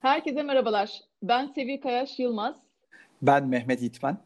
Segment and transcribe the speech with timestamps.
[0.00, 1.00] Herkese merhabalar.
[1.22, 2.56] Ben Sevil Kayaş Yılmaz.
[3.22, 4.16] Ben Mehmet İtmen.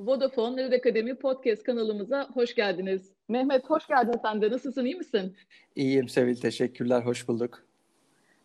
[0.00, 3.12] Vodafone Red Akademi podcast kanalımıza hoş geldiniz.
[3.28, 4.50] Mehmet hoş geldin sen de.
[4.50, 5.36] Nasılsın, iyi misin?
[5.76, 7.62] İyiyim Sevil, teşekkürler, hoş bulduk.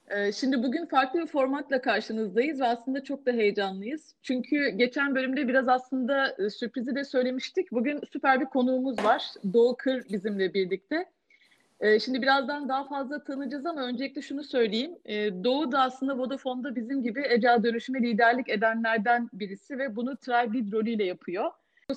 [0.08, 4.16] Ee, şimdi bugün farklı bir formatla karşınızdayız ve aslında çok da heyecanlıyız.
[4.22, 7.72] Çünkü geçen bölümde biraz aslında e, sürprizi de söylemiştik.
[7.72, 9.24] Bugün süper bir konuğumuz var.
[9.54, 11.06] Doğu Kır bizimle birlikte.
[11.80, 14.92] Ee, şimdi birazdan daha fazla tanıyacağız ama öncelikle şunu söyleyeyim.
[15.06, 20.58] Ee, Doğu da aslında Vodafone'da bizim gibi Ecel dönüşüme liderlik edenlerden birisi ve bunu Tribe
[20.58, 21.52] Lead rolüyle yapıyor.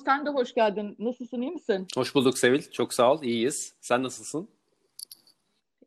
[0.05, 0.95] Sen de hoş geldin.
[0.99, 1.87] Nasılsın, iyi misin?
[1.95, 2.61] Hoş bulduk Sevil.
[2.71, 3.23] Çok sağ ol.
[3.23, 3.73] İyiyiz.
[3.81, 4.49] Sen nasılsın?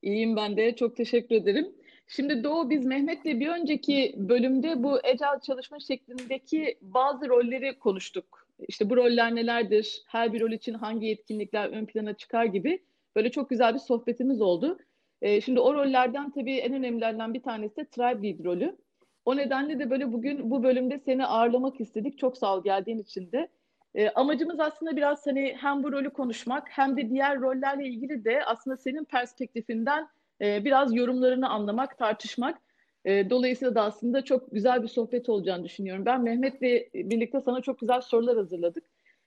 [0.03, 0.77] İyiyim ben de.
[0.77, 1.69] Çok teşekkür ederim.
[2.09, 8.47] Şimdi Doğu biz Mehmet'le bir önceki bölümde bu Ecel çalışma şeklindeki bazı rolleri konuştuk.
[8.69, 10.03] İşte bu roller nelerdir?
[10.07, 12.83] Her bir rol için hangi yetkinlikler ön plana çıkar gibi.
[13.17, 14.79] Böyle çok güzel bir sohbetimiz oldu.
[15.23, 18.77] E, şimdi o rollerden tabii en önemlilerden bir tanesi de Tribe Lead rolü.
[19.25, 22.19] O nedenle de böyle bugün bu bölümde seni ağırlamak istedik.
[22.19, 23.49] Çok sağ ol geldiğin için de.
[23.95, 28.45] E, amacımız aslında biraz hani hem bu rolü konuşmak hem de diğer rollerle ilgili de
[28.45, 30.09] aslında senin perspektifinden
[30.41, 32.59] e, biraz yorumlarını anlamak, tartışmak.
[33.05, 36.07] E, dolayısıyla da aslında çok güzel bir sohbet olacağını düşünüyorum.
[36.07, 38.85] Ben Mehmet'le birlikte sana çok güzel sorular hazırladık.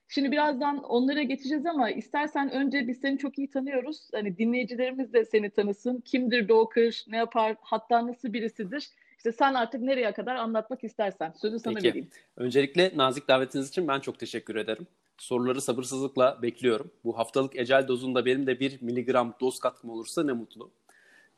[0.08, 4.10] Şimdi birazdan onlara geçeceğiz ama istersen önce biz seni çok iyi tanıyoruz.
[4.12, 6.02] Hani dinleyicilerimiz de seni tanısın.
[6.06, 8.90] Kimdir Doğuker, ne yapar, hatta nasıl birisidir?
[9.18, 11.32] İşte sen artık nereye kadar anlatmak istersen.
[11.42, 11.88] Sözü sana Peki.
[11.88, 12.10] vereyim.
[12.38, 14.88] Öncelikle nazik davetiniz için ben çok teşekkür ederim.
[15.18, 16.92] Soruları sabırsızlıkla bekliyorum.
[17.04, 20.72] Bu haftalık ecel dozunda benim de bir miligram doz katkım olursa ne mutlu.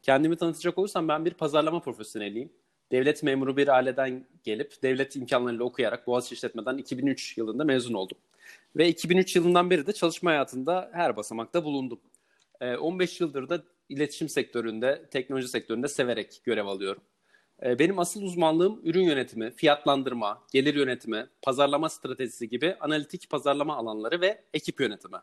[0.01, 2.49] Kendimi tanıtacak olursam ben bir pazarlama profesyoneliyim.
[2.91, 8.17] Devlet memuru bir aileden gelip devlet imkanlarıyla okuyarak Boğaziçi İşletme'den 2003 yılında mezun oldum.
[8.75, 11.99] Ve 2003 yılından beri de çalışma hayatında her basamakta bulundum.
[12.61, 17.01] 15 ee, yıldır da iletişim sektöründe, teknoloji sektöründe severek görev alıyorum.
[17.63, 24.21] Ee, benim asıl uzmanlığım ürün yönetimi, fiyatlandırma, gelir yönetimi, pazarlama stratejisi gibi analitik pazarlama alanları
[24.21, 25.17] ve ekip yönetimi.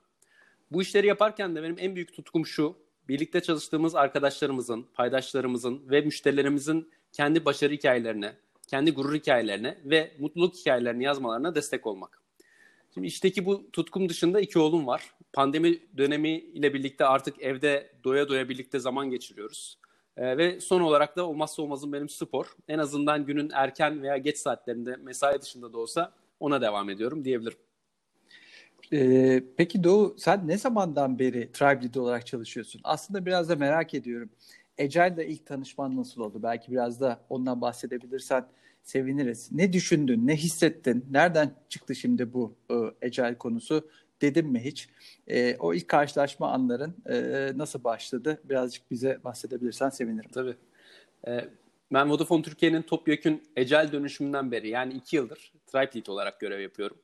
[0.71, 2.77] Bu işleri yaparken de benim en büyük tutkum şu,
[3.09, 8.37] birlikte çalıştığımız arkadaşlarımızın, paydaşlarımızın ve müşterilerimizin kendi başarı hikayelerine,
[8.69, 12.24] kendi gurur hikayelerine ve mutluluk hikayelerini yazmalarına destek olmak.
[12.95, 15.15] Şimdi işteki bu tutkum dışında iki oğlum var.
[15.33, 19.79] Pandemi dönemi ile birlikte artık evde doya doya birlikte zaman geçiriyoruz.
[20.17, 22.57] Ee, ve son olarak da olmazsa olmazım benim spor.
[22.69, 27.59] En azından günün erken veya geç saatlerinde mesai dışında da olsa ona devam ediyorum diyebilirim.
[28.93, 32.81] Ee, peki Doğu sen ne zamandan beri Tribe Lead olarak çalışıyorsun?
[32.85, 34.31] Aslında biraz da merak ediyorum.
[34.81, 36.43] Agile ile ilk tanışman nasıl oldu?
[36.43, 38.47] Belki biraz da ondan bahsedebilirsen
[38.85, 39.53] seviniriz.
[39.53, 41.07] Ne düşündün, ne hissettin?
[41.11, 42.75] Nereden çıktı şimdi bu e,
[43.07, 43.89] Agile konusu?
[44.21, 44.89] Dedim mi hiç?
[45.29, 48.41] E, o ilk karşılaşma anların e, nasıl başladı?
[48.45, 50.31] Birazcık bize bahsedebilirsen sevinirim.
[50.31, 50.55] Tabii.
[51.27, 51.49] E,
[51.93, 56.97] ben Vodafone Türkiye'nin topyekün Agile dönüşümünden beri yani iki yıldır Tribe Lead olarak görev yapıyorum.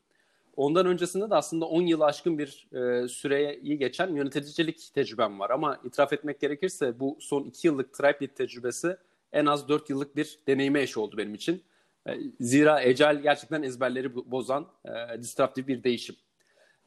[0.56, 5.50] Ondan öncesinde de aslında 10 yılı aşkın bir e, süreyi geçen yöneticilik tecrübem var.
[5.50, 8.96] Ama itiraf etmek gerekirse bu son 2 yıllık Tribe Lead tecrübesi
[9.32, 11.62] en az 4 yıllık bir deneyime eş oldu benim için.
[12.08, 16.16] E, zira Agile gerçekten ezberleri bozan e, disruptif bir değişim.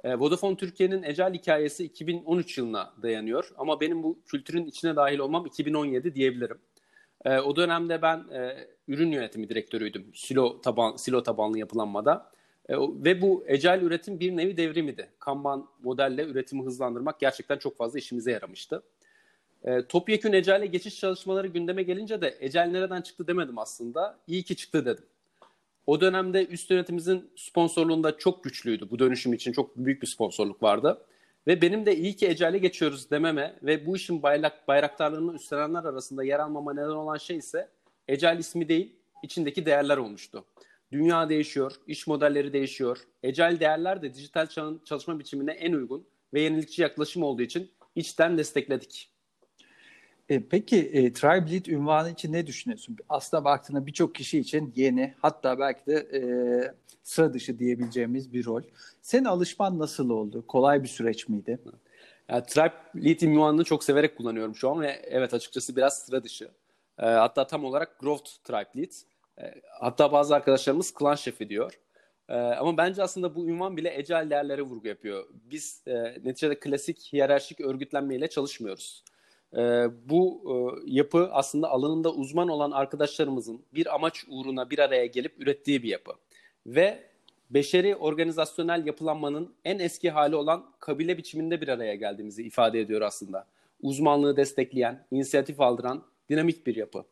[0.04, 3.52] E, Vodafone Türkiye'nin Agile hikayesi 2013 yılına dayanıyor.
[3.58, 6.58] Ama benim bu kültürün içine dahil olmam 2017 diyebilirim.
[7.26, 12.32] E, o dönemde ben e, ürün yönetimi direktörüydüm silo, taban, silo tabanlı yapılanmada.
[12.70, 15.10] E, ve bu ecel üretim bir nevi devrimiydi.
[15.20, 18.84] Kanban modelle üretimi hızlandırmak gerçekten çok fazla işimize yaramıştı.
[19.64, 24.20] E, topyekün ecelle geçiş çalışmaları gündeme gelince de ecel nereden çıktı demedim aslında.
[24.28, 25.04] İyi ki çıktı dedim.
[25.88, 28.90] O dönemde üst yönetimimizin sponsorluğunda çok güçlüydü.
[28.90, 31.06] Bu dönüşüm için çok büyük bir sponsorluk vardı.
[31.48, 36.24] Ve benim de iyi ki ecele geçiyoruz dememe ve bu işin bayrak, bayraktarlığını üstlenenler arasında
[36.24, 37.70] yer almama neden olan şey ise
[38.08, 40.46] ecel ismi değil, içindeki değerler olmuştu.
[40.92, 42.98] Dünya değişiyor, iş modelleri değişiyor.
[43.24, 44.48] Ecel değerler de dijital
[44.86, 49.13] çalışma biçimine en uygun ve yenilikçi yaklaşım olduğu için içten destekledik.
[50.30, 52.98] E, peki e, Tribe Lead ünvanı için ne düşünüyorsun?
[53.10, 56.22] Aslında baktığında birçok kişi için yeni hatta belki de e,
[57.04, 58.62] sıra dışı diyebileceğimiz bir rol.
[59.02, 60.48] Senin alışman nasıl oldu?
[60.48, 61.60] Kolay bir süreç miydi?
[62.30, 62.74] Yani, Tribe
[63.06, 66.50] Lead ünvanını çok severek kullanıyorum şu an ve evet açıkçası biraz sıra dışı.
[67.00, 68.92] E, hatta tam olarak Growth Tribe Lead.
[69.42, 71.80] E, hatta bazı arkadaşlarımız klan şefi diyor.
[72.30, 75.28] E, ama bence aslında bu ünvan bile ecel değerlere vurgu yapıyor.
[75.34, 75.94] Biz e,
[76.24, 79.04] neticede klasik hiyerarşik örgütlenmeyle çalışmıyoruz.
[79.58, 80.54] E, bu e,
[80.86, 86.12] yapı aslında alanında uzman olan arkadaşlarımızın bir amaç uğruna bir araya gelip ürettiği bir yapı.
[86.66, 87.04] Ve
[87.50, 93.48] beşeri organizasyonel yapılanmanın en eski hali olan kabile biçiminde bir araya geldiğimizi ifade ediyor aslında.
[93.82, 97.04] Uzmanlığı destekleyen, inisiyatif aldıran dinamik bir yapı.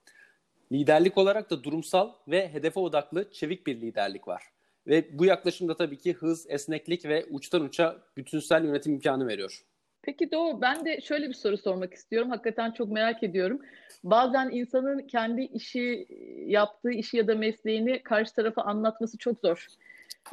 [0.72, 4.44] Liderlik olarak da durumsal ve hedefe odaklı çevik bir liderlik var.
[4.88, 9.64] Ve bu yaklaşımda tabii ki hız, esneklik ve uçtan uça bütünsel yönetim imkanı veriyor.
[10.04, 12.30] Peki Doğu ben de şöyle bir soru sormak istiyorum.
[12.30, 13.62] Hakikaten çok merak ediyorum.
[14.04, 16.08] Bazen insanın kendi işi,
[16.46, 19.68] yaptığı işi ya da mesleğini karşı tarafa anlatması çok zor.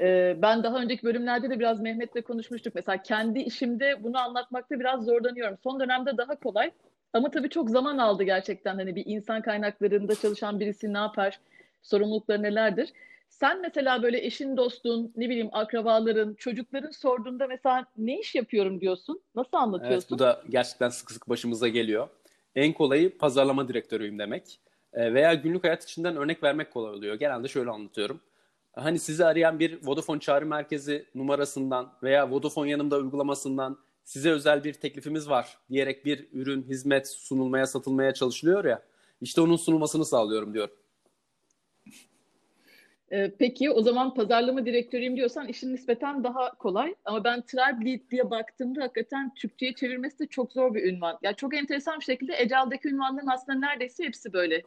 [0.00, 2.74] Ee, ben daha önceki bölümlerde de biraz Mehmet'le konuşmuştuk.
[2.74, 5.58] Mesela kendi işimde bunu anlatmakta biraz zorlanıyorum.
[5.62, 6.70] Son dönemde daha kolay.
[7.12, 8.74] Ama tabii çok zaman aldı gerçekten.
[8.74, 11.40] Hani bir insan kaynaklarında çalışan birisi ne yapar?
[11.82, 12.92] Sorumlulukları nelerdir?
[13.40, 19.20] Sen mesela böyle eşin, dostun, ne bileyim akrabaların, çocukların sorduğunda mesela ne iş yapıyorum diyorsun?
[19.34, 19.96] Nasıl anlatıyorsun?
[19.96, 22.08] Evet, bu da gerçekten sık sık başımıza geliyor.
[22.56, 24.60] En kolayı pazarlama direktörüyüm demek.
[24.92, 27.14] E, veya günlük hayat içinden örnek vermek kolay oluyor.
[27.14, 28.20] Genelde şöyle anlatıyorum.
[28.72, 34.72] Hani sizi arayan bir Vodafone çağrı merkezi numarasından veya Vodafone yanımda uygulamasından size özel bir
[34.72, 38.82] teklifimiz var diyerek bir ürün, hizmet sunulmaya, satılmaya çalışılıyor ya.
[39.20, 40.68] İşte onun sunulmasını sağlıyorum diyor.
[43.12, 46.94] Ee, peki o zaman pazarlama direktörüyüm diyorsan işin nispeten daha kolay.
[47.04, 51.18] Ama ben Tribe Lead diye baktığımda hakikaten Türkçe'ye çevirmesi de çok zor bir ünvan.
[51.22, 54.62] Ya çok enteresan bir şekilde Ecel'deki ünvanların aslında neredeyse hepsi böyle.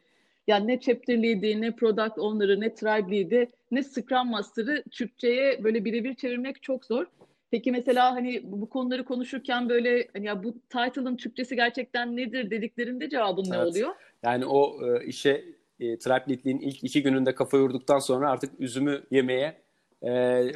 [0.47, 5.85] Yani ne Chapter Lead'i, ne Product Owner'ı, ne Tribe Lead'i, ne Scrum Master'ı Türkçe'ye böyle
[5.85, 7.05] birebir çevirmek çok zor.
[7.51, 13.09] Peki mesela hani bu konuları konuşurken böyle hani ya bu title'ın Türkçesi gerçekten nedir dediklerinde
[13.09, 13.57] cevabın evet.
[13.57, 13.95] ne oluyor?
[14.23, 15.45] Yani o e, işe
[15.81, 19.61] e, Tribe ilk iki gününde kafa yorduktan sonra artık üzümü yemeye
[20.01, 20.11] e,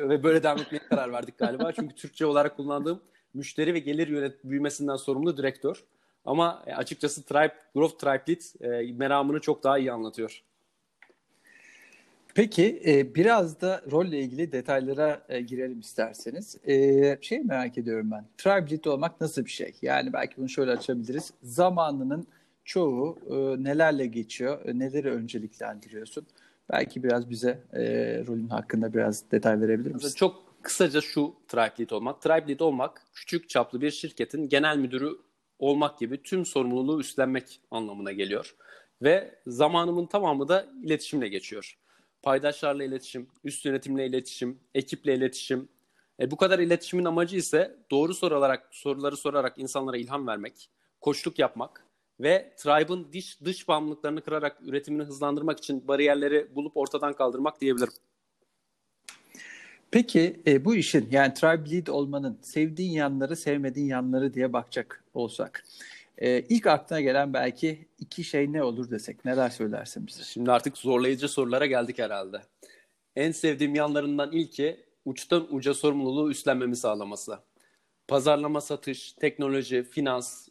[0.09, 1.71] ve böyle devam etmeye karar verdik galiba.
[1.71, 3.01] Çünkü Türkçe olarak kullandığım
[3.33, 5.83] müşteri ve gelir yönet büyümesinden sorumlu direktör.
[6.25, 10.43] Ama e, açıkçası Tribe, Growth Tribe Lead e, meramını çok daha iyi anlatıyor.
[12.35, 16.57] Peki e, biraz da rolle ilgili detaylara e, girelim isterseniz.
[17.21, 18.25] Şey merak ediyorum ben.
[18.37, 19.73] Tribe Lead olmak nasıl bir şey?
[19.81, 21.33] Yani belki bunu şöyle açabiliriz.
[21.43, 22.27] Zamanının
[22.65, 26.27] çoğu e, nelerle geçiyor, e, neleri önceliklendiriyorsun?
[26.71, 27.83] Belki biraz bize e,
[28.27, 30.15] rolün hakkında biraz detay verebilir misin?
[30.15, 32.21] Çok kısaca şu Tribe Lead olmak.
[32.21, 35.09] Tribe Lead olmak küçük çaplı bir şirketin genel müdürü
[35.59, 38.55] olmak gibi tüm sorumluluğu üstlenmek anlamına geliyor.
[39.01, 41.77] Ve zamanımın tamamı da iletişimle geçiyor.
[42.21, 45.69] Paydaşlarla iletişim, üst yönetimle iletişim, ekiple iletişim.
[46.19, 50.69] E, bu kadar iletişimin amacı ise doğru sorarak, soruları sorarak insanlara ilham vermek,
[51.01, 51.84] koçluk yapmak
[52.19, 57.93] ve Tribe'ın dış, dış bağımlılıklarını kırarak üretimini hızlandırmak için bariyerleri bulup ortadan kaldırmak diyebilirim.
[59.91, 65.65] Peki e, bu işin yani tribe lead olmanın sevdiğin yanları sevmediğin yanları diye bakacak olsak.
[66.17, 70.23] E, ilk aklına gelen belki iki şey ne olur desek neler söylersin bize?
[70.23, 72.41] Şimdi artık zorlayıcı sorulara geldik herhalde.
[73.15, 77.39] En sevdiğim yanlarından ilki uçtan uca sorumluluğu üstlenmemi sağlaması.
[78.07, 80.47] Pazarlama, satış, teknoloji, finans,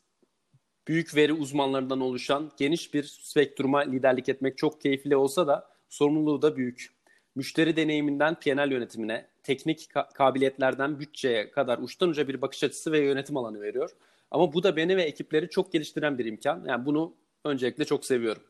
[0.89, 6.57] büyük veri uzmanlarından oluşan geniş bir spektruma liderlik etmek çok keyifli olsa da sorumluluğu da
[6.57, 6.95] büyük.
[7.35, 12.99] Müşteri deneyiminden PNL yönetimine, teknik ka- kabiliyetlerden bütçeye kadar uçtan uca bir bakış açısı ve
[12.99, 13.91] yönetim alanı veriyor.
[14.31, 16.65] Ama bu da beni ve ekipleri çok geliştiren bir imkan.
[16.69, 17.15] Yani bunu
[17.45, 18.43] öncelikle çok seviyorum.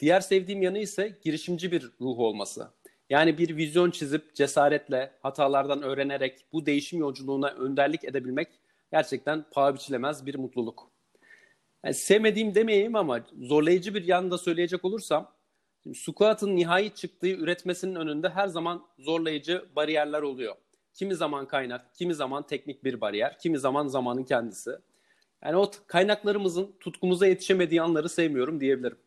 [0.00, 2.70] Diğer sevdiğim yanı ise girişimci bir ruh olması.
[3.10, 8.48] Yani bir vizyon çizip cesaretle, hatalardan öğrenerek bu değişim yolculuğuna önderlik edebilmek
[8.92, 10.95] gerçekten paha biçilemez bir mutluluk.
[11.86, 15.36] Yani sevmediğim demeyeyim ama zorlayıcı bir yanı da söyleyecek olursam
[15.82, 20.54] Şimdi Squat'ın nihai çıktığı üretmesinin önünde her zaman zorlayıcı bariyerler oluyor.
[20.94, 24.70] Kimi zaman kaynak, kimi zaman teknik bir bariyer, kimi zaman zamanın kendisi.
[25.44, 28.98] Yani o kaynaklarımızın tutkumuza yetişemediği anları sevmiyorum diyebilirim.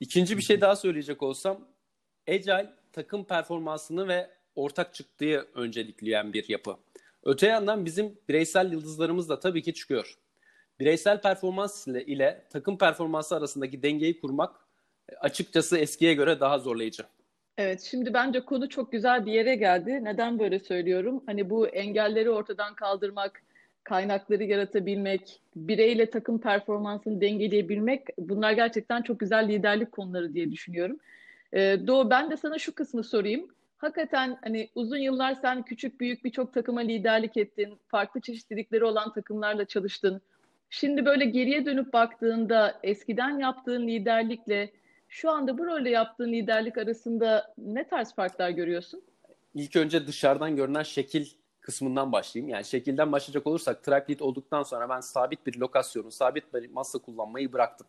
[0.00, 1.68] İkinci bir şey daha söyleyecek olsam,
[2.28, 6.76] Agile takım performansını ve ortak çıktığı öncelikleyen bir yapı.
[7.22, 10.18] Öte yandan bizim bireysel yıldızlarımız da tabii ki çıkıyor.
[10.80, 14.56] Bireysel performans ile, ile takım performansı arasındaki dengeyi kurmak
[15.20, 17.02] açıkçası eskiye göre daha zorlayıcı.
[17.58, 20.04] Evet, şimdi bence konu çok güzel bir yere geldi.
[20.04, 21.22] Neden böyle söylüyorum?
[21.26, 23.42] Hani bu engelleri ortadan kaldırmak,
[23.84, 30.96] kaynakları yaratabilmek, bireyle takım performansını dengeleyebilmek bunlar gerçekten çok güzel liderlik konuları diye düşünüyorum.
[31.52, 33.48] Ee, Doğu ben de sana şu kısmı sorayım.
[33.78, 39.64] Hakikaten hani uzun yıllar sen küçük büyük birçok takıma liderlik ettin, farklı çeşitlilikleri olan takımlarla
[39.64, 40.22] çalıştın.
[40.70, 44.72] Şimdi böyle geriye dönüp baktığında eskiden yaptığın liderlikle
[45.08, 49.02] şu anda bu rolde yaptığın liderlik arasında ne tarz farklar görüyorsun?
[49.54, 51.26] İlk önce dışarıdan görünen şekil
[51.60, 52.48] kısmından başlayayım.
[52.48, 56.98] Yani şekilden başlayacak olursak track lead olduktan sonra ben sabit bir lokasyonu, sabit bir masa
[56.98, 57.86] kullanmayı bıraktım.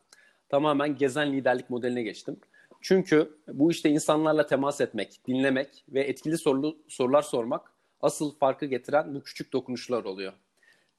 [0.50, 2.38] Tamamen gezen liderlik modeline geçtim.
[2.82, 7.72] Çünkü bu işte insanlarla temas etmek, dinlemek ve etkili sorulu, sorular sormak
[8.02, 10.34] asıl farkı getiren bu küçük dokunuşlar oluyor.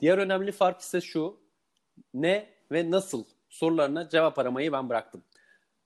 [0.01, 1.42] Diğer önemli fark ise şu,
[2.15, 5.23] ne ve nasıl sorularına cevap aramayı ben bıraktım.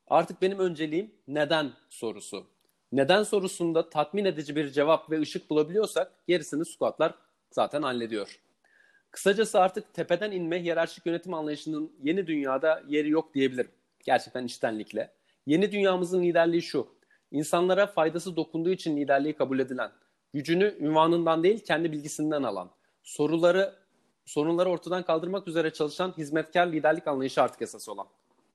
[0.09, 2.47] Artık benim önceliğim neden sorusu.
[2.93, 7.15] Neden sorusunda tatmin edici bir cevap ve ışık bulabiliyorsak gerisini squatlar
[7.51, 8.41] zaten hallediyor.
[9.11, 13.71] Kısacası artık tepeden inme hiyerarşik yönetim anlayışının yeni dünyada yeri yok diyebilirim.
[14.05, 15.11] Gerçekten içtenlikle.
[15.47, 16.89] Yeni dünyamızın liderliği şu.
[17.31, 19.91] İnsanlara faydası dokunduğu için liderliği kabul edilen,
[20.33, 22.71] gücünü ünvanından değil kendi bilgisinden alan,
[23.03, 23.75] soruları
[24.27, 28.07] sorunları ortadan kaldırmak üzere çalışan hizmetkar liderlik anlayışı artık esası olan.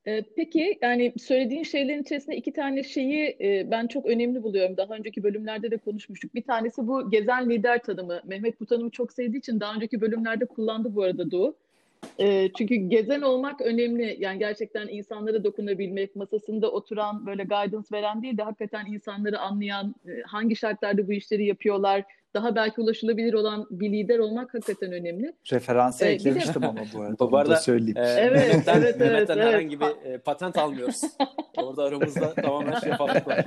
[0.07, 4.77] Ee, peki yani söylediğin şeylerin içerisinde iki tane şeyi e, ben çok önemli buluyorum.
[4.77, 6.35] Daha önceki bölümlerde de konuşmuştuk.
[6.35, 8.21] Bir tanesi bu gezen lider tanımı.
[8.23, 11.55] Mehmet bu tanımı çok sevdiği için daha önceki bölümlerde kullandı bu arada Doğu.
[12.19, 14.17] E, çünkü gezen olmak önemli.
[14.19, 20.21] Yani gerçekten insanlara dokunabilmek, masasında oturan, böyle guidance veren değil de hakikaten insanları anlayan, e,
[20.21, 25.33] hangi şartlarda bu işleri yapıyorlar, daha belki ulaşılabilir olan bir lider olmak hakikaten önemli.
[25.51, 26.67] Referansı ee, eklemiştim de...
[26.67, 27.31] ama bu arada.
[27.31, 27.97] bu arada söyleyeyim.
[27.97, 31.01] E, evet, Mehmet'ten, evet, Mehmet'ten evet, herhangi bir e, patent almıyoruz.
[31.57, 33.45] Orada aramızda tamamen şeffaflık var.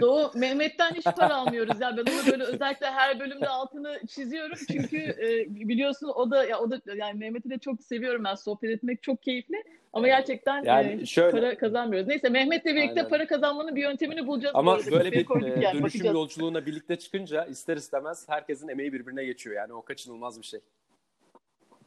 [0.00, 1.96] Doğu Mehmet'ten hiç para almıyoruz ya.
[1.96, 4.58] Ben onu böyle özellikle her bölümde altını çiziyorum.
[4.72, 8.34] Çünkü e, biliyorsun o da ya o da yani Mehmet'i de çok seviyorum ben.
[8.34, 9.64] Sohbet etmek çok keyifli.
[9.94, 12.08] Ama gerçekten yani e, şöyle, para kazanmıyoruz.
[12.08, 13.08] Neyse Mehmet'le birlikte Aynen.
[13.08, 14.54] para kazanmanın bir yöntemini bulacağız.
[14.56, 16.14] Ama böyle bir e, yani, dönüşüm bakacağız.
[16.14, 19.56] yolculuğuna birlikte çıkınca ister istemez herkesin emeği birbirine geçiyor.
[19.56, 20.60] Yani o kaçınılmaz bir şey.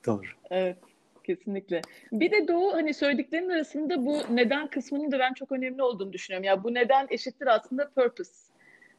[0.05, 0.27] Doğru.
[0.49, 0.77] Evet.
[1.23, 1.81] Kesinlikle.
[2.11, 6.43] Bir de Doğu hani söylediklerinin arasında bu neden kısmının da ben çok önemli olduğunu düşünüyorum.
[6.43, 8.31] Ya yani bu neden eşittir aslında purpose.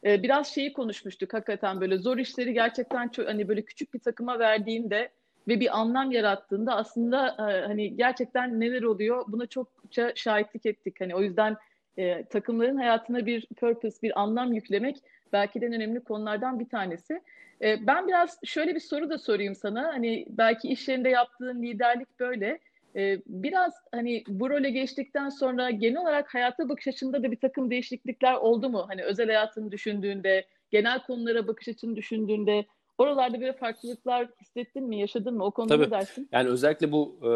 [0.05, 4.39] Ee, biraz şeyi konuşmuştuk hakikaten böyle zor işleri gerçekten çok hani böyle küçük bir takıma
[4.39, 5.09] verdiğinde
[5.47, 11.01] ve bir anlam yarattığında aslında e, hani gerçekten neler oluyor buna çokça şahitlik ettik.
[11.01, 11.57] Hani o yüzden
[11.97, 14.97] e, takımların hayatına bir purpose, bir anlam yüklemek
[15.33, 17.21] belki de en önemli konulardan bir tanesi.
[17.61, 19.87] E, ben biraz şöyle bir soru da sorayım sana.
[19.93, 22.59] Hani belki iş yerinde yaptığın liderlik böyle.
[22.95, 27.71] E, biraz hani bu role geçtikten sonra genel olarak hayata bakış açında da bir takım
[27.71, 28.85] değişiklikler oldu mu?
[28.87, 32.65] Hani özel hayatını düşündüğünde, genel konulara bakış açını düşündüğünde
[32.99, 35.43] oralarda böyle farklılıklar hissettin mi, yaşadın mı?
[35.43, 35.85] O konuda Tabii.
[35.85, 36.29] ne dersin?
[36.31, 37.31] Yani özellikle bu e,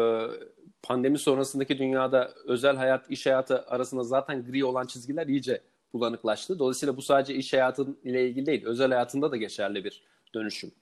[0.82, 5.60] pandemi sonrasındaki dünyada özel hayat, iş hayatı arasında zaten gri olan çizgiler iyice
[5.92, 6.58] bulanıklaştı.
[6.58, 10.02] Dolayısıyla bu sadece iş hayatın ile ilgili değil, özel hayatında da geçerli bir
[10.34, 10.72] dönüşüm.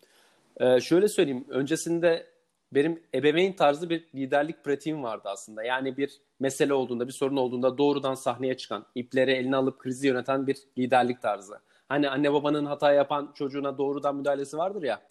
[0.60, 2.26] Ee, şöyle söyleyeyim, öncesinde
[2.72, 5.62] benim ebeveyn tarzı bir liderlik pratiğim vardı aslında.
[5.62, 10.46] Yani bir mesele olduğunda, bir sorun olduğunda doğrudan sahneye çıkan, ipleri eline alıp krizi yöneten
[10.46, 11.58] bir liderlik tarzı.
[11.92, 15.02] Hani anne babanın hata yapan çocuğuna doğrudan müdahalesi vardır ya,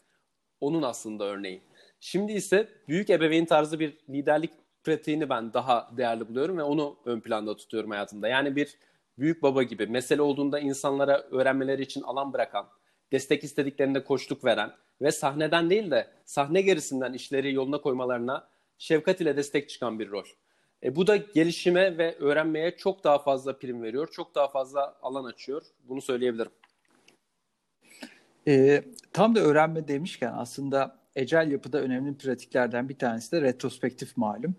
[0.61, 1.61] onun aslında örneği.
[1.99, 4.51] Şimdi ise büyük ebeveyn tarzı bir liderlik
[4.83, 8.27] pratiğini ben daha değerli buluyorum ve onu ön planda tutuyorum hayatımda.
[8.27, 8.77] Yani bir
[9.17, 12.67] büyük baba gibi mesele olduğunda insanlara öğrenmeleri için alan bırakan,
[13.11, 14.71] destek istediklerinde koştuk veren
[15.01, 18.47] ve sahneden değil de sahne gerisinden işleri yoluna koymalarına
[18.77, 20.25] şefkat ile destek çıkan bir rol.
[20.83, 25.23] E, bu da gelişime ve öğrenmeye çok daha fazla prim veriyor, çok daha fazla alan
[25.23, 25.61] açıyor.
[25.83, 26.51] Bunu söyleyebilirim.
[28.47, 28.83] E,
[29.13, 34.55] tam da öğrenme demişken aslında ecel yapıda önemli pratiklerden bir tanesi de retrospektif malum.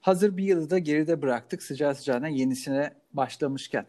[0.00, 3.86] Hazır bir yılı da geride bıraktık sıcağı sıcağına yenisine başlamışken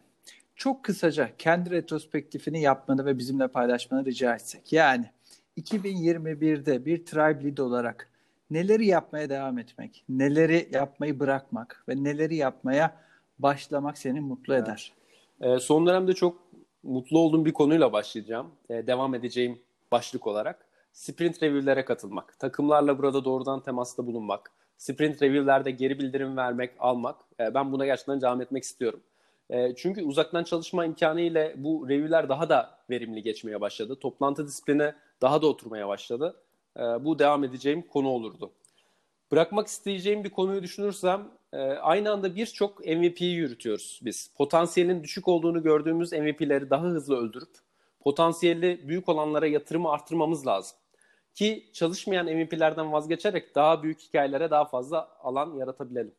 [0.56, 4.72] çok kısaca kendi retrospektifini yapmanı ve bizimle paylaşmanı rica etsek.
[4.72, 5.10] Yani
[5.58, 8.10] 2021'de bir tribe lead olarak
[8.50, 12.96] neleri yapmaya devam etmek, neleri yapmayı bırakmak ve neleri yapmaya
[13.38, 14.92] başlamak seni mutlu eder.
[15.40, 15.56] Evet.
[15.56, 16.45] Ee, son dönemde çok
[16.86, 18.50] mutlu olduğum bir konuyla başlayacağım.
[18.70, 19.58] Ee, devam edeceğim
[19.92, 20.66] başlık olarak.
[20.92, 22.38] Sprint review'lere katılmak.
[22.38, 24.52] Takımlarla burada doğrudan temasta bulunmak.
[24.78, 27.16] Sprint review'lerde geri bildirim vermek, almak.
[27.40, 29.00] Ee, ben buna gerçekten devam etmek istiyorum.
[29.50, 33.96] E, çünkü uzaktan çalışma imkanı ile bu review'ler daha da verimli geçmeye başladı.
[34.00, 36.36] Toplantı disiplini daha da oturmaya başladı.
[36.76, 38.50] E, bu devam edeceğim konu olurdu.
[39.32, 44.30] Bırakmak isteyeceğim bir konuyu düşünürsem e, aynı anda birçok MVP'yi yürütüyoruz biz.
[44.36, 47.50] Potansiyelin düşük olduğunu gördüğümüz MVP'leri daha hızlı öldürüp
[48.00, 50.76] potansiyeli büyük olanlara yatırımı arttırmamız lazım.
[51.34, 56.14] Ki çalışmayan MVP'lerden vazgeçerek daha büyük hikayelere daha fazla alan yaratabilelim.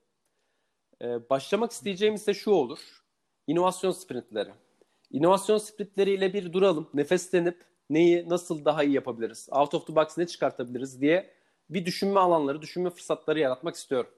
[1.02, 2.80] Ee, başlamak isteyeceğim ise şu olur.
[3.48, 4.50] İnovasyon sprintleri.
[5.12, 10.28] İnovasyon sprintleriyle bir duralım, nefeslenip neyi nasıl daha iyi yapabiliriz, out of the box ne
[10.28, 11.37] çıkartabiliriz diye
[11.70, 14.10] bir düşünme alanları, düşünme fırsatları yaratmak istiyorum.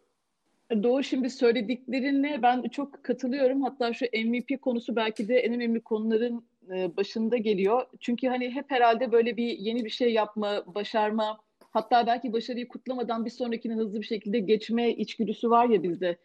[0.84, 3.62] Doğu şimdi söylediklerine ben çok katılıyorum.
[3.62, 7.86] Hatta şu MVP konusu belki de en önemli konuların e, başında geliyor.
[8.00, 11.40] Çünkü hani hep herhalde böyle bir yeni bir şey yapma, başarma,
[11.72, 16.18] hatta belki başarıyı kutlamadan bir sonrakine hızlı bir şekilde geçme içgüdüsü var ya bizde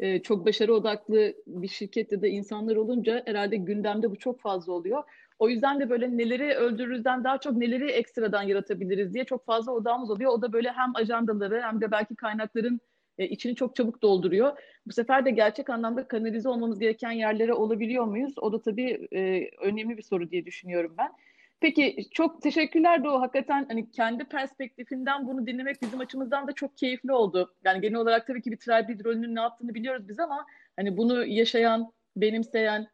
[0.00, 5.02] e, çok başarı odaklı bir şirkette de insanlar olunca herhalde gündemde bu çok fazla oluyor.
[5.38, 10.10] O yüzden de böyle neleri öldürürüzden daha çok neleri ekstradan yaratabiliriz diye çok fazla odağımız
[10.10, 10.32] oluyor.
[10.32, 12.80] O da böyle hem ajandaları hem de belki kaynakların
[13.18, 14.58] e, içini çok çabuk dolduruyor.
[14.86, 18.34] Bu sefer de gerçek anlamda kanalize olmamız gereken yerlere olabiliyor muyuz?
[18.38, 21.12] O da tabii e, önemli bir soru diye düşünüyorum ben.
[21.60, 23.20] Peki çok teşekkürler Doğu.
[23.20, 27.54] Hakikaten hani kendi perspektifinden bunu dinlemek bizim açımızdan da çok keyifli oldu.
[27.64, 31.26] Yani genel olarak tabii ki bir tribe rolünün ne yaptığını biliyoruz biz ama hani bunu
[31.26, 32.88] yaşayan, benimseyen,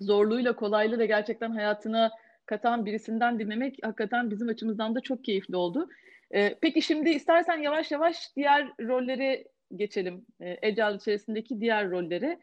[0.00, 2.10] zorluğuyla kolaylığıyla gerçekten hayatına
[2.46, 5.88] katan birisinden dinlemek hakikaten bizim açımızdan da çok keyifli oldu.
[6.34, 9.44] Ee, peki şimdi istersen yavaş yavaş diğer rolleri
[9.76, 10.26] geçelim.
[10.40, 12.38] Ee, Agile içerisindeki diğer rolleri.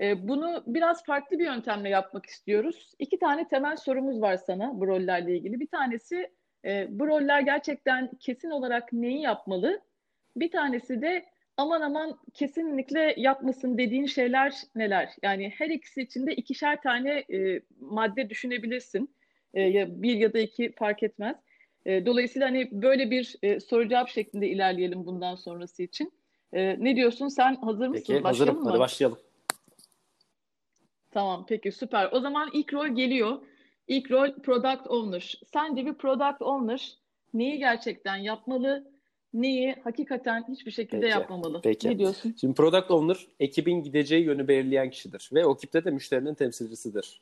[0.00, 2.92] Ee, bunu biraz farklı bir yöntemle yapmak istiyoruz.
[2.98, 5.60] İki tane temel sorumuz var sana bu rollerle ilgili.
[5.60, 6.30] Bir tanesi
[6.64, 9.80] e, bu roller gerçekten kesin olarak neyi yapmalı?
[10.36, 11.24] Bir tanesi de
[11.56, 15.10] aman aman kesinlikle yapmasın dediğin şeyler neler?
[15.22, 19.14] Yani her ikisi için de ikişer tane e, madde düşünebilirsin.
[19.54, 21.36] E, ya bir ya da iki fark etmez.
[21.86, 26.12] E, dolayısıyla hani böyle bir e, soru cevap şeklinde ilerleyelim bundan sonrası için.
[26.52, 27.28] E, ne diyorsun?
[27.28, 28.04] Sen hazır mısın?
[28.08, 28.64] Peki Başlayalım hazırım.
[28.64, 28.70] mı?
[28.70, 29.18] Hadi başlayalım.
[31.10, 32.08] Tamam peki süper.
[32.12, 33.42] O zaman ilk rol geliyor.
[33.88, 35.40] İlk rol product owner.
[35.52, 36.92] Sence bir product owner
[37.34, 38.90] neyi gerçekten yapmalı,
[39.42, 41.60] neyi hakikaten hiçbir şekilde Peki, yapmamalı?
[41.62, 41.88] peki.
[41.88, 42.34] Ne diyorsun?
[42.40, 47.20] Şimdi product owner ekibin gideceği yönü belirleyen kişidir ve o ekipte de müşterinin temsilcisidir.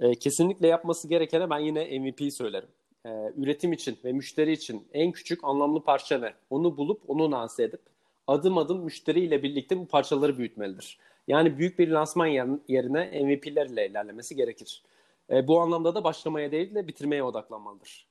[0.00, 2.68] Ee, kesinlikle yapması gerekene ben yine MVP söylerim.
[3.06, 6.34] Ee, üretim için ve müşteri için en küçük anlamlı parça ne?
[6.50, 7.80] Onu bulup onu lanse edip
[8.26, 10.98] adım adım müşteriyle birlikte bu parçaları büyütmelidir.
[11.28, 12.26] Yani büyük bir lansman
[12.68, 14.82] yerine MVP'lerle ilerlemesi gerekir.
[15.30, 18.07] E, bu anlamda da başlamaya değil de bitirmeye odaklanmalıdır.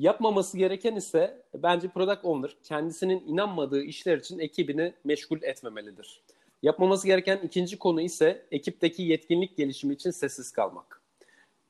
[0.00, 6.22] Yapmaması gereken ise bence product owner kendisinin inanmadığı işler için ekibini meşgul etmemelidir.
[6.62, 11.02] Yapmaması gereken ikinci konu ise ekipteki yetkinlik gelişimi için sessiz kalmak.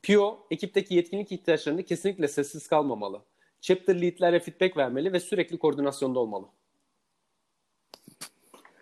[0.03, 3.23] PO ekipteki yetkinlik ihtiyaçlarında kesinlikle sessiz kalmamalı.
[3.61, 6.47] Chapter lead'lere feedback vermeli ve sürekli koordinasyonda olmalı.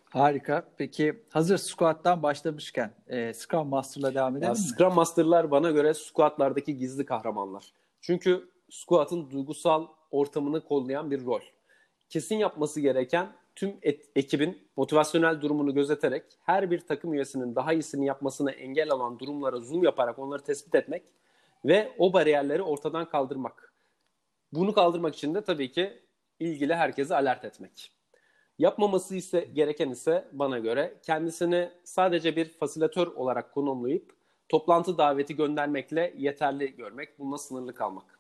[0.05, 0.69] Harika.
[0.78, 4.58] Peki hazır squat'tan başlamışken e, Scrum Master'la devam edelim ya, mi?
[4.58, 7.73] Scrum Master'lar bana göre squat'lardaki gizli kahramanlar.
[8.00, 11.41] Çünkü squat'ın duygusal ortamını kollayan bir rol.
[12.09, 18.07] Kesin yapması gereken tüm et, ekibin motivasyonel durumunu gözeterek her bir takım üyesinin daha iyisini
[18.07, 21.02] yapmasına engel olan durumlara zoom yaparak onları tespit etmek
[21.65, 23.73] ve o bariyerleri ortadan kaldırmak.
[24.52, 26.02] Bunu kaldırmak için de tabii ki
[26.41, 27.93] ilgili herkesi alert etmek.
[28.59, 34.13] Yapmaması ise gereken ise bana göre kendisini sadece bir fasilatör olarak konumlayıp
[34.49, 38.18] toplantı daveti göndermekle yeterli görmek, bununla sınırlı kalmak.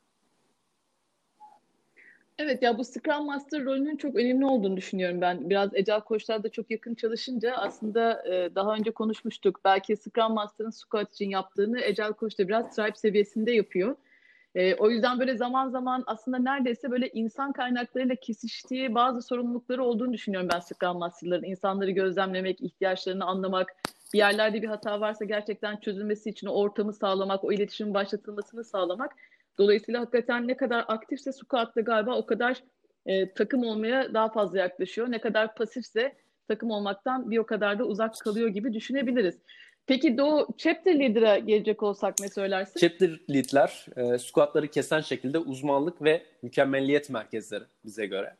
[2.38, 5.50] Evet ya bu Scrum Master rolünün çok önemli olduğunu düşünüyorum ben.
[5.50, 9.60] Biraz Agile koçlarla çok yakın çalışınca aslında e, daha önce konuşmuştuk.
[9.64, 13.96] Belki Scrum Master'ın squad için yaptığını Agile koç da biraz tribe seviyesinde yapıyor.
[14.54, 20.12] E, o yüzden böyle zaman zaman aslında neredeyse böyle insan kaynaklarıyla kesiştiği bazı sorumlulukları olduğunu
[20.12, 21.44] düşünüyorum ben Scrum Master'ların.
[21.44, 23.76] İnsanları gözlemlemek, ihtiyaçlarını anlamak,
[24.12, 29.14] bir yerlerde bir hata varsa gerçekten çözülmesi için o ortamı sağlamak, o iletişimin başlatılmasını sağlamak.
[29.58, 32.62] Dolayısıyla hakikaten ne kadar aktifse Squat'ta galiba o kadar
[33.06, 35.10] e, takım olmaya daha fazla yaklaşıyor.
[35.10, 36.16] Ne kadar pasifse
[36.48, 39.38] takım olmaktan bir o kadar da uzak kalıyor gibi düşünebiliriz.
[39.86, 42.80] Peki Doğu chapter leader'a gelecek olsak ne söylersin?
[42.80, 48.36] Chapter lead'ler e, squatları kesen şekilde uzmanlık ve mükemmelliyet merkezleri bize göre.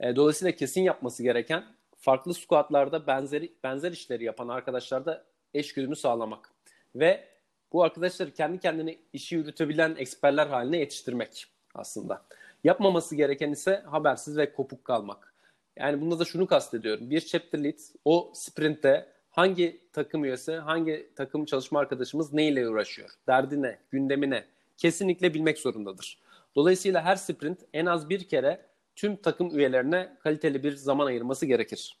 [0.00, 1.64] E, dolayısıyla kesin yapması gereken
[1.98, 5.24] farklı squatlarda benzeri benzer işleri yapan arkadaşlarda
[5.54, 6.50] eşgüdümü sağlamak
[6.94, 7.24] ve
[7.72, 12.22] bu arkadaşları kendi kendine işi yürütebilen eksperler haline yetiştirmek aslında.
[12.64, 15.34] Yapmaması gereken ise habersiz ve kopuk kalmak.
[15.76, 17.10] Yani bunda da şunu kastediyorum.
[17.10, 23.62] Bir chapter lead o sprintte hangi takım üyesi, hangi takım çalışma arkadaşımız neyle uğraşıyor, derdi
[23.62, 24.44] ne, gündemi ne
[24.76, 26.18] kesinlikle bilmek zorundadır.
[26.56, 31.98] Dolayısıyla her sprint en az bir kere tüm takım üyelerine kaliteli bir zaman ayırması gerekir.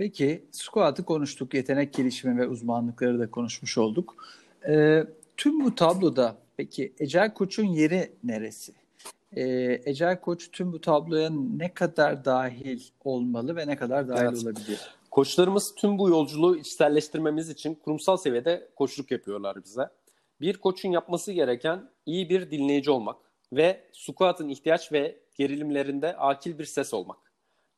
[0.00, 4.14] Peki squat'ı konuştuk, yetenek gelişimi ve uzmanlıkları da konuşmuş olduk.
[4.68, 5.04] Ee,
[5.36, 8.72] tüm bu tabloda peki Ecel Koç'un yeri neresi?
[9.36, 14.42] Ee, Ecel Koç tüm bu tabloya ne kadar dahil olmalı ve ne kadar dahil Evet.
[14.42, 14.80] olabilir?
[15.10, 19.88] Koçlarımız tüm bu yolculuğu içselleştirmemiz için kurumsal seviyede koçluk yapıyorlar bize.
[20.40, 23.16] Bir koçun yapması gereken iyi bir dinleyici olmak
[23.52, 27.18] ve squat'ın ihtiyaç ve gerilimlerinde akil bir ses olmak.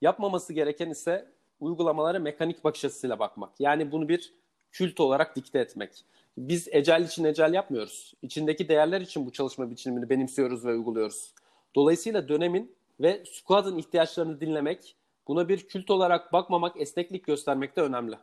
[0.01, 1.33] Yapmaması gereken ise
[1.63, 3.51] uygulamalara mekanik bakış açısıyla bakmak.
[3.59, 4.35] Yani bunu bir
[4.73, 6.05] kült olarak dikte etmek.
[6.39, 8.15] Biz ecel için ecel yapmıyoruz.
[8.23, 11.35] İçindeki değerler için bu çalışma biçimini benimsiyoruz ve uyguluyoruz.
[11.75, 14.97] Dolayısıyla dönemin ve squad'ın ihtiyaçlarını dinlemek,
[15.29, 18.17] buna bir kült olarak bakmamak, esneklik göstermek de önemli.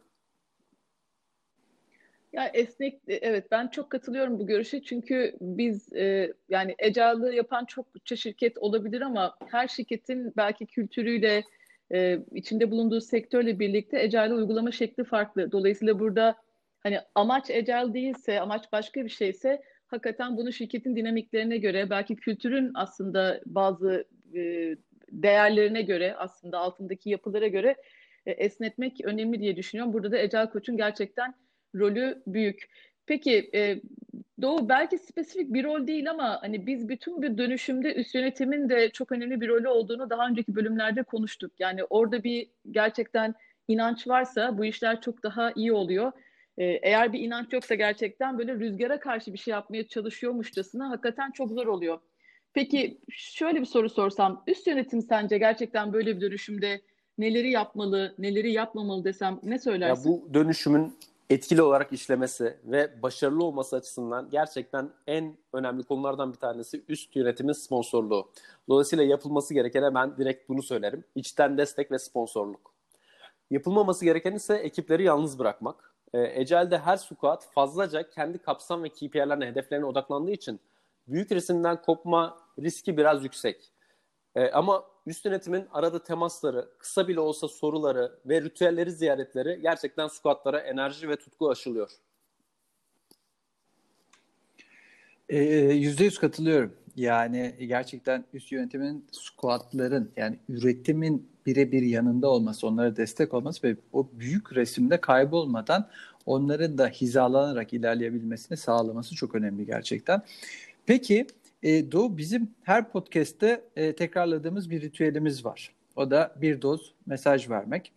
[2.33, 7.85] Ya esnek, evet ben çok katılıyorum bu görüşe çünkü biz e, yani Agile'ı yapan çok
[8.05, 11.43] şirket olabilir ama her şirketin belki kültürüyle,
[11.93, 15.51] e, içinde bulunduğu sektörle birlikte Agile uygulama şekli farklı.
[15.51, 16.35] Dolayısıyla burada
[16.79, 22.71] hani amaç Agile değilse, amaç başka bir şeyse hakikaten bunu şirketin dinamiklerine göre, belki kültürün
[22.75, 24.75] aslında bazı e,
[25.11, 27.75] değerlerine göre, aslında altındaki yapılara göre
[28.25, 29.93] e, esnetmek önemli diye düşünüyorum.
[29.93, 31.33] Burada da Agile Koç'un gerçekten
[31.75, 32.69] rolü büyük.
[33.05, 33.81] Peki e,
[34.41, 38.89] Doğu belki spesifik bir rol değil ama hani biz bütün bir dönüşümde üst yönetimin de
[38.89, 41.51] çok önemli bir rolü olduğunu daha önceki bölümlerde konuştuk.
[41.59, 43.35] Yani orada bir gerçekten
[43.67, 46.11] inanç varsa bu işler çok daha iyi oluyor.
[46.57, 51.51] Ee, eğer bir inanç yoksa gerçekten böyle rüzgara karşı bir şey yapmaya çalışıyormuşçasına hakikaten çok
[51.51, 51.99] zor oluyor.
[52.53, 56.81] Peki şöyle bir soru sorsam, üst yönetim sence gerçekten böyle bir dönüşümde
[57.17, 60.09] neleri yapmalı, neleri yapmamalı desem ne söylersin?
[60.09, 60.93] Ya bu dönüşümün
[61.29, 67.53] etkili olarak işlemesi ve başarılı olması açısından gerçekten en önemli konulardan bir tanesi üst yönetimin
[67.53, 68.31] sponsorluğu.
[68.69, 71.03] Dolayısıyla yapılması gerekene ben direkt bunu söylerim.
[71.15, 72.73] İçten destek ve sponsorluk.
[73.51, 75.95] Yapılmaması gereken ise ekipleri yalnız bırakmak.
[76.13, 80.59] E, Ecel'de her squad fazlaca kendi kapsam ve KPI'lerine, hedeflerine odaklandığı için
[81.07, 83.71] büyük resimden kopma riski biraz yüksek.
[84.35, 90.59] E, ama üst yönetimin arada temasları, kısa bile olsa soruları ve ritüelleri ziyaretleri gerçekten squatlara
[90.59, 91.89] enerji ve tutku aşılıyor.
[95.29, 95.43] Ee,
[95.73, 96.73] yüzde yüz katılıyorum.
[96.95, 104.09] Yani gerçekten üst yönetimin squatların yani üretimin birebir yanında olması, onlara destek olması ve o
[104.13, 105.89] büyük resimde kaybolmadan
[106.25, 110.21] onların da hizalanarak ilerleyebilmesini sağlaması çok önemli gerçekten.
[110.85, 111.27] Peki
[111.63, 115.75] e, Doğu bizim her podcast'te e, tekrarladığımız bir ritüelimiz var.
[115.95, 117.93] O da bir doz mesaj vermek.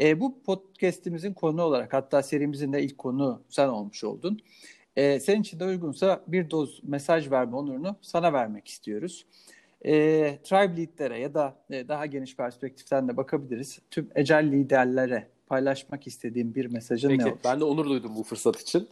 [0.00, 4.40] E, bu podcast'imizin konu olarak hatta serimizin de ilk konu sen olmuş oldun.
[4.96, 9.26] E, senin için de uygunsa bir doz mesaj verme onurunu sana vermek istiyoruz.
[9.84, 9.92] E,
[10.44, 13.78] Tribe Lead'lere ya da e, daha geniş perspektiften de bakabiliriz.
[13.90, 17.38] Tüm ecel liderlere paylaşmak istediğim bir mesajın Peki, ne olur?
[17.44, 18.88] Ben de onur duydum bu fırsat için.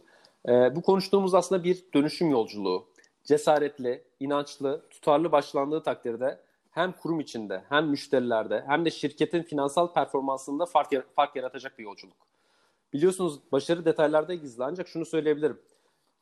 [0.47, 2.92] E, bu konuştuğumuz aslında bir dönüşüm yolculuğu
[3.23, 6.39] cesaretli, inançlı, tutarlı başlandığı takdirde
[6.71, 12.17] hem kurum içinde hem müşterilerde hem de şirketin finansal performansında fark, fark yaratacak bir yolculuk.
[12.93, 15.61] Biliyorsunuz başarı detaylarda gizli ancak şunu söyleyebilirim.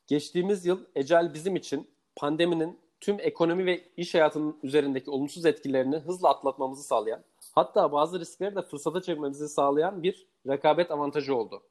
[0.06, 6.28] Geçtiğimiz yıl Ecel bizim için pandeminin tüm ekonomi ve iş hayatının üzerindeki olumsuz etkilerini hızla
[6.28, 11.62] atlatmamızı sağlayan, hatta bazı riskleri de fırsata çevirmemizi sağlayan bir rekabet avantajı oldu.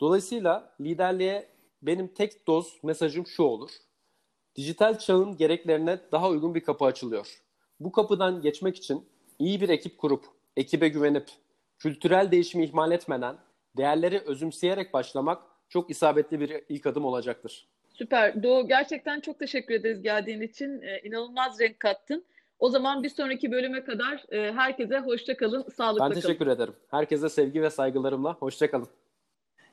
[0.00, 1.48] Dolayısıyla liderliğe
[1.82, 3.70] benim tek doz mesajım şu olur.
[4.56, 7.40] Dijital çağın gereklerine daha uygun bir kapı açılıyor.
[7.80, 9.06] Bu kapıdan geçmek için
[9.38, 10.24] iyi bir ekip kurup,
[10.56, 11.26] ekibe güvenip,
[11.78, 13.36] kültürel değişimi ihmal etmeden,
[13.76, 17.66] değerleri özümseyerek başlamak çok isabetli bir ilk adım olacaktır.
[17.94, 18.42] Süper.
[18.42, 20.82] Doğu gerçekten çok teşekkür ederiz geldiğin için.
[20.82, 22.24] Ee, inanılmaz renk kattın.
[22.58, 26.16] O zaman bir sonraki bölüme kadar e, herkese hoşça kalın, sağlıkla kalın.
[26.16, 26.56] Ben teşekkür kalın.
[26.56, 26.74] ederim.
[26.90, 28.88] Herkese sevgi ve saygılarımla hoşça kalın.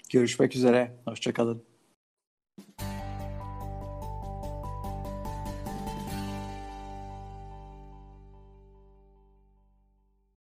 [0.09, 0.91] Görüşmek üzere.
[1.05, 1.63] Hoşça kalın.